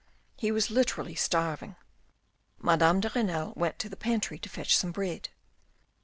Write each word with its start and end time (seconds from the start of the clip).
He 0.35 0.51
was 0.51 0.71
literally 0.71 1.13
starving. 1.13 1.75
Madame 2.57 3.01
de 3.01 3.11
Renal 3.13 3.53
went 3.55 3.77
to 3.77 3.87
the 3.87 3.95
pantry 3.95 4.39
to 4.39 4.49
fetch 4.49 4.75
some 4.75 4.91
bread. 4.91 5.29